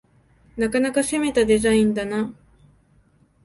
[0.57, 2.33] なかなか攻めたデザインだな